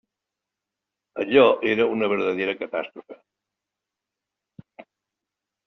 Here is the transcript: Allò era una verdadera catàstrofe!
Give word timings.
Allò 1.23 1.43
era 1.73 1.87
una 1.97 2.09
verdadera 2.15 2.57
catàstrofe! 2.63 3.21